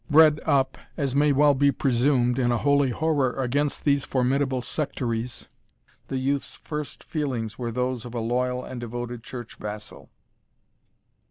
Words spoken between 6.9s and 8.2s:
feelings were those of a